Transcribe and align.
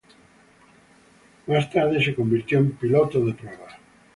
Más 1.45 1.69
tarde 1.69 2.03
se 2.03 2.15
convirtió 2.15 2.57
en 2.57 2.71
piloto 2.71 3.23
de 3.23 3.35
pruebas. 3.35 3.75